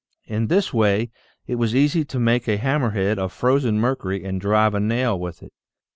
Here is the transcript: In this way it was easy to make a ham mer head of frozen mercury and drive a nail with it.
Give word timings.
In 0.25 0.47
this 0.47 0.73
way 0.73 1.11
it 1.45 1.57
was 1.57 1.75
easy 1.75 2.03
to 2.05 2.17
make 2.19 2.47
a 2.47 2.57
ham 2.57 2.81
mer 2.81 2.89
head 2.89 3.19
of 3.19 3.31
frozen 3.31 3.77
mercury 3.79 4.23
and 4.25 4.41
drive 4.41 4.73
a 4.73 4.79
nail 4.79 5.19
with 5.19 5.43
it. 5.43 5.53